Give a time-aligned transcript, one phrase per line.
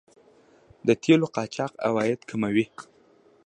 [0.87, 2.65] د تیلو قاچاق عواید کموي.